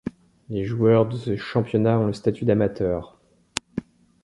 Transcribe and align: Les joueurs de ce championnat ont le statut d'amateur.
Les 0.49 0.63
joueurs 0.65 1.05
de 1.07 1.15
ce 1.15 1.35
championnat 1.37 1.99
ont 1.99 2.07
le 2.07 2.13
statut 2.13 2.43
d'amateur. 2.43 3.19